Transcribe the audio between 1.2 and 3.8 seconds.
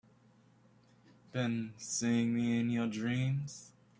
Been seeing me in your dreams?